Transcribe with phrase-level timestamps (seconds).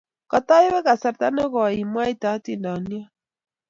[0.31, 2.87] kataibe kasarta ne koi imwaite hatindiot